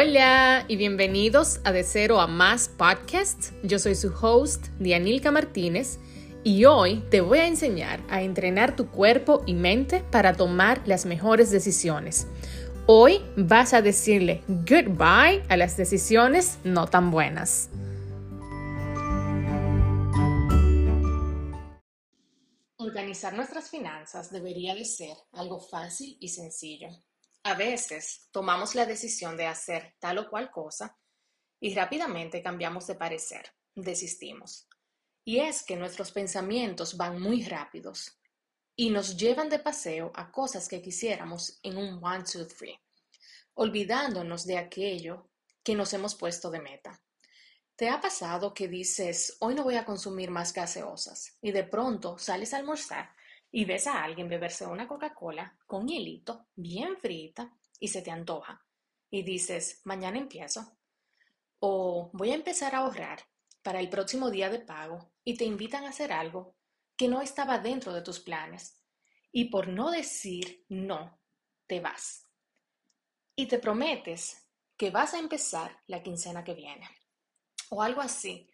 [0.00, 3.52] Hola y bienvenidos a De Cero a Más Podcast.
[3.64, 5.98] Yo soy su host, Dianilka Martínez,
[6.44, 11.04] y hoy te voy a enseñar a entrenar tu cuerpo y mente para tomar las
[11.04, 12.28] mejores decisiones.
[12.86, 17.68] Hoy vas a decirle goodbye a las decisiones no tan buenas.
[22.76, 26.88] Organizar nuestras finanzas debería de ser algo fácil y sencillo.
[27.48, 30.98] A veces tomamos la decisión de hacer tal o cual cosa
[31.58, 34.68] y rápidamente cambiamos de parecer, desistimos.
[35.24, 38.20] Y es que nuestros pensamientos van muy rápidos
[38.76, 42.78] y nos llevan de paseo a cosas que quisiéramos en un one, two, three,
[43.54, 45.30] olvidándonos de aquello
[45.62, 47.02] que nos hemos puesto de meta.
[47.76, 52.18] ¿Te ha pasado que dices, hoy no voy a consumir más gaseosas y de pronto
[52.18, 53.16] sales a almorzar
[53.50, 58.64] y ves a alguien beberse una Coca-Cola con hielito, bien frita, y se te antoja?
[59.10, 60.78] Y dices, mañana empiezo.
[61.60, 63.20] O voy a empezar a ahorrar
[63.62, 66.56] para el próximo día de pago y te invitan a hacer algo
[66.96, 68.82] que no estaba dentro de tus planes.
[69.32, 71.20] Y por no decir no,
[71.66, 72.24] te vas.
[73.34, 76.88] Y te prometes que vas a empezar la quincena que viene
[77.70, 78.50] o algo así,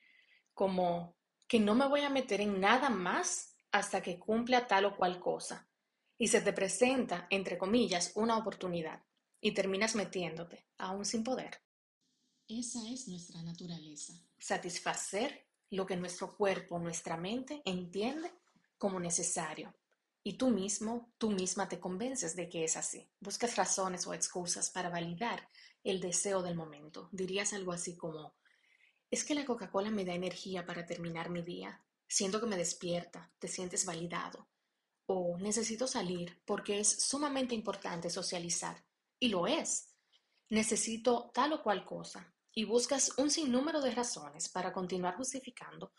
[0.53, 4.97] como que no me voy a meter en nada más hasta que cumpla tal o
[4.97, 5.69] cual cosa.
[6.17, 9.03] Y se te presenta, entre comillas, una oportunidad
[9.41, 11.61] y terminas metiéndote, aún sin poder.
[12.47, 14.12] Esa es nuestra naturaleza.
[14.39, 18.31] Satisfacer lo que nuestro cuerpo, nuestra mente entiende
[18.78, 19.75] como necesario.
[20.22, 23.11] Y tú mismo, tú misma te convences de que es así.
[23.19, 25.48] Buscas razones o excusas para validar
[25.83, 27.09] el deseo del momento.
[27.11, 28.36] Dirías algo así como,
[29.11, 31.84] es que la Coca-Cola me da energía para terminar mi día.
[32.08, 34.48] Siento que me despierta, te sientes validado.
[35.06, 38.84] O necesito salir porque es sumamente importante socializar.
[39.19, 39.94] Y lo es.
[40.48, 42.34] Necesito tal o cual cosa.
[42.52, 45.93] Y buscas un sinnúmero de razones para continuar justificando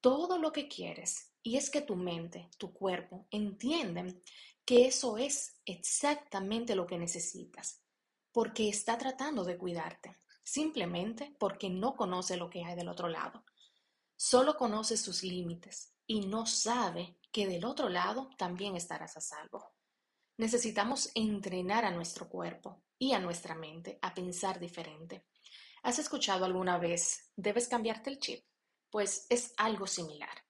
[0.00, 1.32] todo lo que quieres.
[1.42, 4.22] Y es que tu mente, tu cuerpo, entienden
[4.64, 7.82] que eso es exactamente lo que necesitas.
[8.32, 10.20] Porque está tratando de cuidarte
[10.50, 13.44] simplemente porque no conoce lo que hay del otro lado.
[14.22, 19.72] Solo conoce sus límites y no sabe que del otro lado también estarás a salvo.
[20.36, 25.24] Necesitamos entrenar a nuestro cuerpo y a nuestra mente a pensar diferente.
[25.82, 28.44] ¿Has escuchado alguna vez, debes cambiarte el chip?
[28.90, 30.44] Pues es algo similar.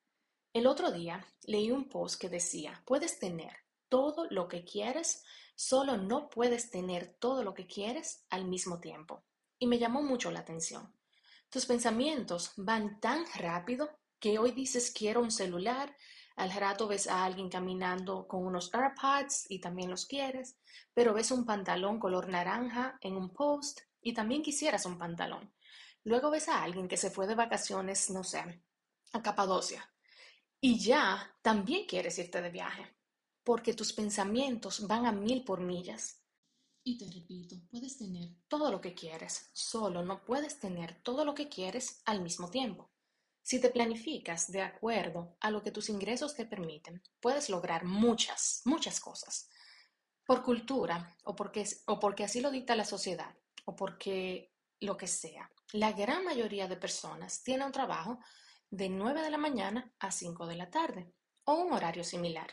[0.53, 3.57] El otro día leí un post que decía, puedes tener
[3.89, 5.23] todo lo que quieres,
[5.55, 9.23] solo no puedes tener todo lo que quieres al mismo tiempo
[9.61, 10.93] y me llamó mucho la atención.
[11.51, 13.91] Tus pensamientos van tan rápido
[14.21, 15.97] que hoy dices quiero un celular,
[16.37, 20.57] al rato ves a alguien caminando con unos AirPods y también los quieres,
[20.95, 25.53] pero ves un pantalón color naranja en un post y también quisieras un pantalón.
[26.05, 28.63] Luego ves a alguien que se fue de vacaciones, no sé,
[29.13, 29.93] a Capadocia
[30.61, 32.95] y ya también quieres irte de viaje,
[33.43, 36.20] porque tus pensamientos van a mil por millas.
[36.83, 41.35] Y te repito, puedes tener todo lo que quieres, solo no puedes tener todo lo
[41.35, 42.91] que quieres al mismo tiempo.
[43.43, 48.63] Si te planificas de acuerdo a lo que tus ingresos te permiten, puedes lograr muchas,
[48.65, 49.51] muchas cosas.
[50.25, 53.35] Por cultura, o porque, o porque así lo dicta la sociedad,
[53.67, 55.51] o porque lo que sea.
[55.73, 58.21] La gran mayoría de personas tiene un trabajo
[58.71, 61.13] de 9 de la mañana a 5 de la tarde,
[61.45, 62.51] o un horario similar,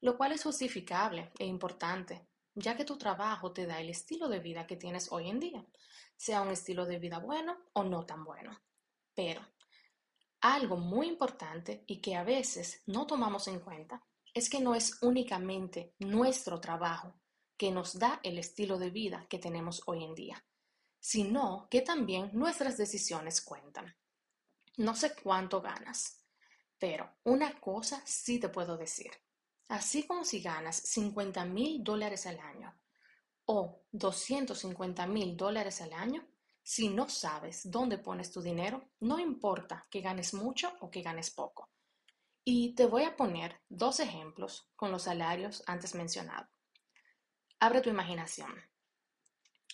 [0.00, 4.40] lo cual es justificable e importante ya que tu trabajo te da el estilo de
[4.40, 5.64] vida que tienes hoy en día,
[6.16, 8.60] sea un estilo de vida bueno o no tan bueno.
[9.14, 9.40] Pero
[10.40, 15.02] algo muy importante y que a veces no tomamos en cuenta es que no es
[15.02, 17.14] únicamente nuestro trabajo
[17.56, 20.44] que nos da el estilo de vida que tenemos hoy en día,
[20.98, 23.96] sino que también nuestras decisiones cuentan.
[24.76, 26.24] No sé cuánto ganas,
[26.78, 29.12] pero una cosa sí te puedo decir.
[29.68, 32.74] Así como si ganas 50 mil dólares al año
[33.46, 36.26] o 250 mil dólares al año,
[36.62, 41.30] si no sabes dónde pones tu dinero, no importa que ganes mucho o que ganes
[41.30, 41.68] poco.
[42.42, 46.48] Y te voy a poner dos ejemplos con los salarios antes mencionados.
[47.60, 48.52] Abre tu imaginación.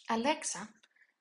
[0.08, 0.74] Alexa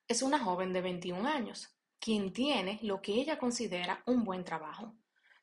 [0.07, 1.69] es una joven de 21 años,
[1.99, 4.95] quien tiene lo que ella considera un buen trabajo,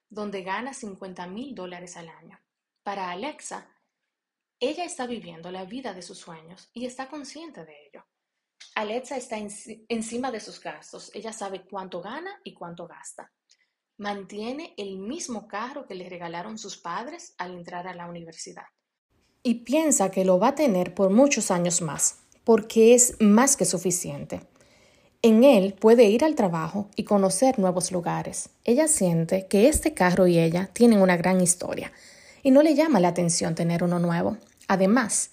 [0.09, 2.41] donde gana 50 mil dólares al año.
[2.87, 3.67] Para Alexa,
[4.61, 8.05] ella está viviendo la vida de sus sueños y está consciente de ello.
[8.77, 9.37] Alexa está
[9.89, 13.33] encima de sus gastos, ella sabe cuánto gana y cuánto gasta.
[13.99, 18.67] Mantiene el mismo carro que le regalaron sus padres al entrar a la universidad.
[19.43, 23.65] Y piensa que lo va a tener por muchos años más, porque es más que
[23.65, 24.43] suficiente.
[25.23, 28.51] En él puede ir al trabajo y conocer nuevos lugares.
[28.63, 31.93] Ella siente que este carro y ella tienen una gran historia
[32.47, 34.37] y no le llama la atención tener uno nuevo.
[34.69, 35.31] Además,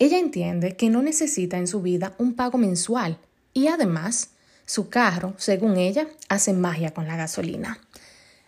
[0.00, 3.16] ella entiende que no necesita en su vida un pago mensual
[3.54, 4.30] y además
[4.66, 7.78] su carro, según ella, hace magia con la gasolina.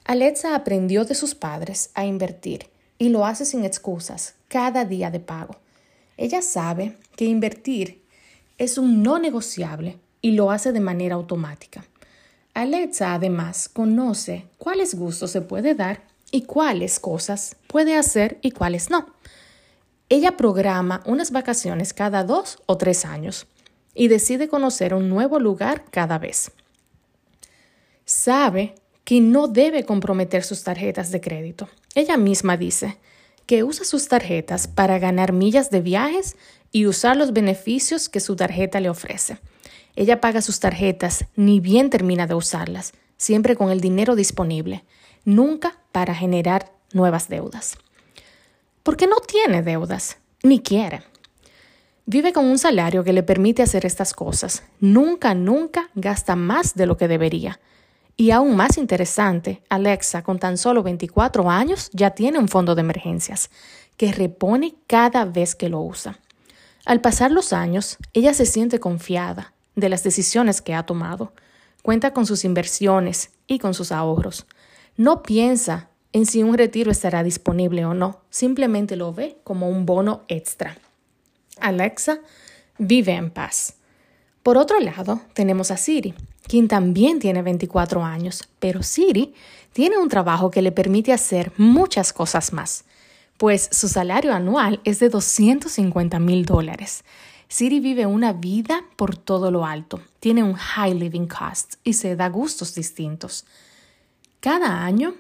[0.05, 2.67] Alexa aprendió de sus padres a invertir
[2.99, 5.55] y lo hace sin excusas, cada día de pago.
[6.17, 8.03] Ella sabe que invertir
[8.59, 11.85] es un no negociable y lo hace de manera automática.
[12.55, 18.91] Alexa además conoce cuáles gustos se puede dar y cuáles cosas puede hacer y cuáles
[18.91, 19.07] no.
[20.09, 23.47] Ella programa unas vacaciones cada dos o tres años
[23.95, 26.53] y decide conocer un nuevo lugar cada vez.
[28.05, 28.75] Sabe
[29.05, 31.69] que no debe comprometer sus tarjetas de crédito.
[31.95, 32.99] Ella misma dice
[33.47, 36.37] que usa sus tarjetas para ganar millas de viajes
[36.71, 39.39] y usar los beneficios que su tarjeta le ofrece.
[39.97, 44.85] Ella paga sus tarjetas ni bien termina de usarlas, siempre con el dinero disponible,
[45.25, 47.77] nunca para generar nuevas deudas
[48.83, 51.03] porque no tiene deudas, ni quiere.
[52.07, 54.65] Vive con un salario que le permite hacer estas cosas.
[54.81, 57.61] Nunca, nunca gasta más de lo que debería.
[58.17, 62.81] Y aún más interesante, Alexa, con tan solo 24 años, ya tiene un fondo de
[62.81, 63.51] emergencias
[63.97, 66.19] que repone cada vez que lo usa.
[66.85, 71.33] Al pasar los años, ella se siente confiada de las decisiones que ha tomado.
[71.83, 74.47] Cuenta con sus inversiones y con sus ahorros.
[75.01, 79.87] No piensa en si un retiro estará disponible o no, simplemente lo ve como un
[79.87, 80.77] bono extra.
[81.59, 82.19] Alexa
[82.77, 83.77] vive en paz.
[84.43, 86.13] Por otro lado, tenemos a Siri,
[86.47, 89.33] quien también tiene 24 años, pero Siri
[89.73, 92.85] tiene un trabajo que le permite hacer muchas cosas más,
[93.39, 97.05] pues su salario anual es de 250 mil dólares.
[97.49, 102.17] Siri vive una vida por todo lo alto, tiene un high living cost y se
[102.17, 103.47] da gustos distintos.
[104.41, 105.17] Cada año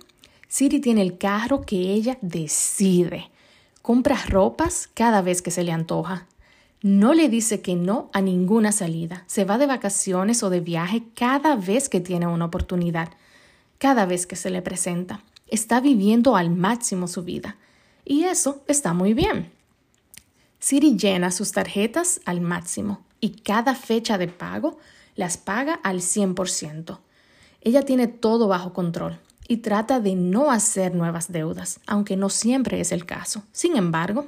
[0.48, 3.30] Siri tiene el carro que ella decide.
[3.82, 6.26] Compra ropas cada vez que se le antoja.
[6.82, 9.24] No le dice que no a ninguna salida.
[9.26, 13.10] Se va de vacaciones o de viaje cada vez que tiene una oportunidad,
[13.76, 15.22] cada vez que se le presenta.
[15.48, 17.58] Está viviendo al máximo su vida.
[18.06, 19.52] Y eso está muy bien.
[20.58, 24.78] Siri llena sus tarjetas al máximo y cada fecha de pago
[25.14, 26.98] las paga al 100%.
[27.62, 32.80] Ella tiene todo bajo control y trata de no hacer nuevas deudas, aunque no siempre
[32.80, 33.42] es el caso.
[33.52, 34.26] Sin embargo,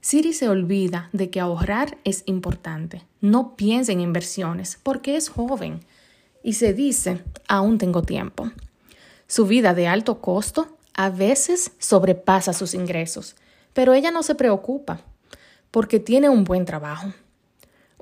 [0.00, 3.02] Siri se olvida de que ahorrar es importante.
[3.20, 5.80] No piensa en inversiones porque es joven
[6.42, 8.50] y se dice, aún tengo tiempo.
[9.26, 13.36] Su vida de alto costo a veces sobrepasa sus ingresos,
[13.72, 15.00] pero ella no se preocupa
[15.70, 17.12] porque tiene un buen trabajo.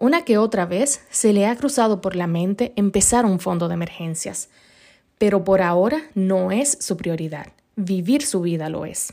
[0.00, 3.74] Una que otra vez se le ha cruzado por la mente empezar un fondo de
[3.74, 4.48] emergencias,
[5.18, 7.48] pero por ahora no es su prioridad.
[7.76, 9.12] Vivir su vida lo es.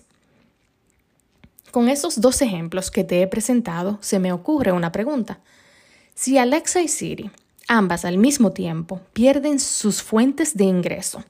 [1.72, 5.42] Con esos dos ejemplos que te he presentado, se me ocurre una pregunta.
[6.16, 7.32] Si Alexa y Siri,
[7.68, 11.22] ambas al mismo tiempo, pierden sus fuentes de ingreso,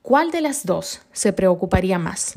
[0.00, 2.32] ¿cuál de las dos se preocuparía más?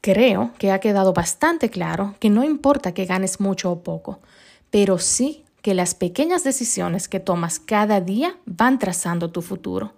[0.00, 4.20] Creo que ha quedado bastante claro que no importa que ganes mucho o poco,
[4.70, 9.92] pero sí que las pequeñas decisiones que tomas cada día van trazando tu futuro.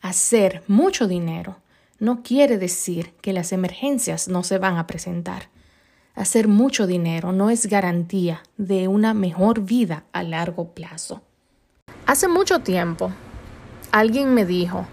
[0.00, 1.56] Hacer mucho dinero
[1.98, 5.48] no quiere decir que las emergencias no se van a presentar.
[6.14, 11.22] Hacer mucho dinero no es garantía de una mejor vida a largo plazo.
[12.06, 13.12] Hace mucho tiempo,
[13.92, 14.86] alguien me dijo,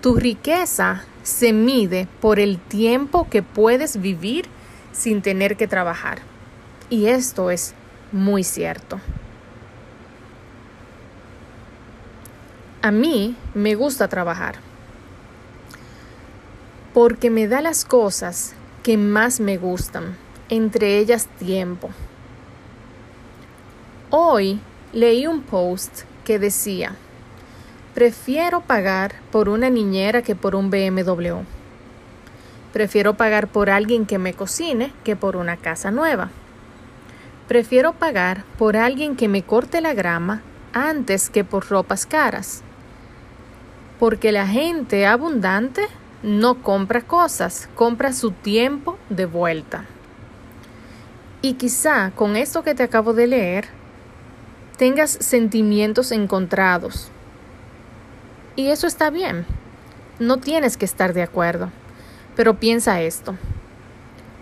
[0.00, 4.46] tu riqueza se mide por el tiempo que puedes vivir
[4.92, 6.18] sin tener que trabajar.
[6.90, 7.74] Y esto es
[8.12, 9.00] muy cierto.
[12.82, 14.56] A mí me gusta trabajar
[16.96, 20.16] porque me da las cosas que más me gustan,
[20.48, 21.90] entre ellas tiempo.
[24.08, 24.60] Hoy
[24.94, 26.94] leí un post que decía,
[27.94, 31.42] prefiero pagar por una niñera que por un BMW.
[32.72, 36.30] Prefiero pagar por alguien que me cocine que por una casa nueva.
[37.48, 42.62] Prefiero pagar por alguien que me corte la grama antes que por ropas caras.
[44.00, 45.86] Porque la gente abundante
[46.22, 49.84] no compra cosas, compra su tiempo de vuelta.
[51.40, 53.68] Y quizá con esto que te acabo de leer,
[54.76, 57.10] tengas sentimientos encontrados.
[58.56, 59.46] Y eso está bien.
[60.18, 61.70] No tienes que estar de acuerdo.
[62.34, 63.36] Pero piensa esto.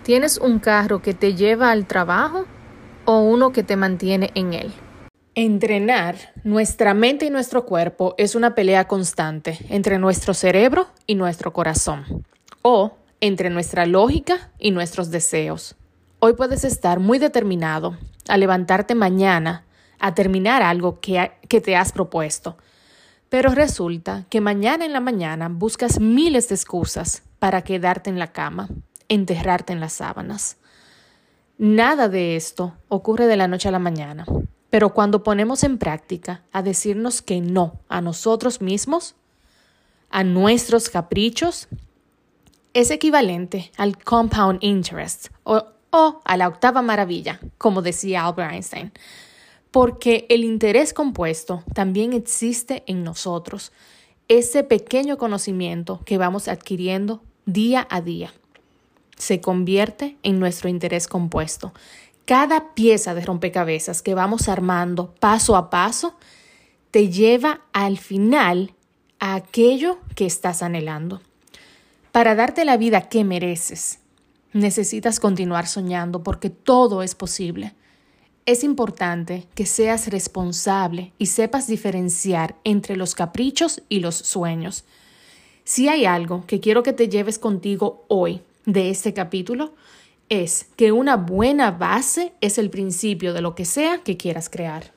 [0.04, 2.46] ¿Tienes un carro que te lleva al trabajo
[3.04, 4.72] o uno que te mantiene en él.
[5.34, 11.52] Entrenar nuestra mente y nuestro cuerpo es una pelea constante entre nuestro cerebro y nuestro
[11.52, 12.24] corazón,
[12.62, 15.74] o entre nuestra lógica y nuestros deseos.
[16.20, 17.96] Hoy puedes estar muy determinado
[18.28, 19.64] a levantarte mañana
[19.98, 22.56] a terminar algo que, te has propuesto,
[23.28, 28.32] pero resulta que mañana en la mañana buscas miles de excusas para quedarte en la
[28.32, 28.68] cama,
[29.08, 30.58] enterrarte en las sábanas.
[31.58, 34.26] Nada de esto ocurre de la noche a la mañana.
[34.70, 39.14] Pero cuando ponemos en práctica a decirnos que no a nosotros mismos,
[40.10, 41.68] a nuestros caprichos,
[42.72, 48.92] es equivalente al compound interest o, o a la octava maravilla, como decía Albert Einstein,
[49.70, 53.70] porque el interés compuesto también existe en nosotros,
[54.26, 58.32] ese pequeño conocimiento que vamos adquiriendo día a día.
[59.24, 61.72] Se convierte en nuestro interés compuesto
[62.26, 66.14] cada pieza de rompecabezas que vamos armando paso a paso
[66.90, 68.74] te lleva al final
[69.20, 71.22] a aquello que estás anhelando.
[72.12, 74.00] Para darte la vida que mereces,
[74.52, 77.72] necesitas continuar soñando porque todo es posible.
[78.44, 84.84] Es importante que seas responsable y sepas diferenciar entre los caprichos y los sueños.
[85.64, 89.74] Si hay algo que quiero que te lleves contigo hoy de este capítulo,
[90.28, 94.92] es que una buena base es el principio de lo que sea que quieras crear.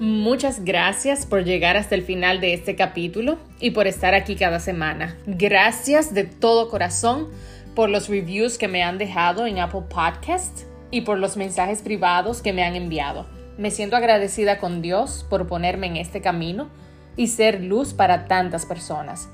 [0.00, 4.60] Muchas gracias por llegar hasta el final de este capítulo y por estar aquí cada
[4.60, 5.16] semana.
[5.26, 7.28] Gracias de todo corazón
[7.74, 12.42] por los reviews que me han dejado en Apple Podcast y por los mensajes privados
[12.42, 13.26] que me han enviado.
[13.56, 16.68] Me siento agradecida con Dios por ponerme en este camino
[17.18, 19.28] y ser luz para tantas personas.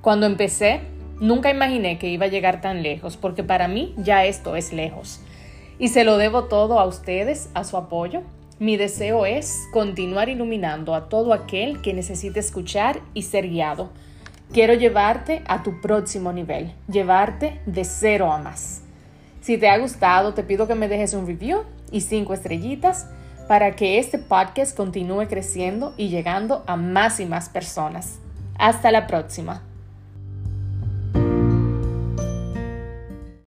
[0.00, 0.80] Cuando empecé,
[1.20, 5.20] nunca imaginé que iba a llegar tan lejos, porque para mí ya esto es lejos.
[5.78, 8.22] Y se lo debo todo a ustedes, a su apoyo.
[8.58, 13.90] Mi deseo es continuar iluminando a todo aquel que necesite escuchar y ser guiado.
[14.52, 18.82] Quiero llevarte a tu próximo nivel, llevarte de cero a más.
[19.42, 23.06] Si te ha gustado, te pido que me dejes un review y cinco estrellitas
[23.50, 28.20] para que este podcast continúe creciendo y llegando a más y más personas.
[28.56, 29.60] Hasta la próxima.